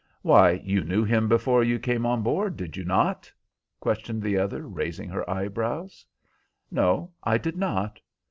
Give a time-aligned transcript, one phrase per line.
[0.23, 3.31] "Why, you knew him before you came on board, did you not?"
[3.79, 6.07] questioned the other, raising her eyebrows.
[6.71, 7.99] "No, I did not."